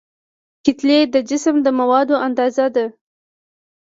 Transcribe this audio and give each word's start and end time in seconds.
کتلې 0.63 0.99
د 1.13 1.15
جسم 1.29 1.55
د 1.65 1.67
موادو 1.79 2.15
اندازه 2.27 2.65
ده. 2.75 2.85